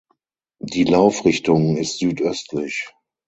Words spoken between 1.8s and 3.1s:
südöstlich.